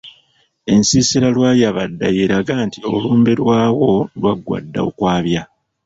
[0.73, 5.41] Ensiisira Lwayabadda y’eraga nti olumbe lwawo lwaggwa okwabya.